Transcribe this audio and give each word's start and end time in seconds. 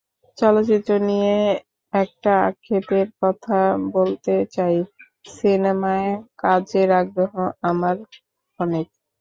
চলচ্চিত্র 0.37 0.91
নিয়ে 1.07 1.35
একটা 1.93 2.31
আক্ষেপের 2.47 3.07
কথা 3.21 3.59
বলতে 3.93 4.35
চাই, 4.55 4.75
সিনেমায় 5.29 6.09
কাজের 6.37 6.89
আগ্রহ 7.01 7.33
আমার 7.69 7.95
অনেক। 8.59 8.87